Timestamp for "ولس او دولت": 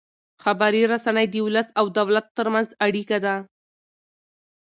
1.45-2.25